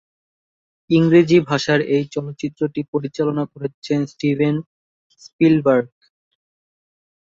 [0.89, 4.55] ইংরেজি ভাষার এই চলচ্চিত্রটি পরিচালনা করেছেন স্টিভেন
[5.21, 5.87] স্পিলবার্গ।